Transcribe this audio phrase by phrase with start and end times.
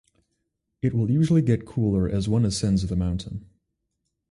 [0.81, 3.45] It will usually get cooler as one ascends the mountain.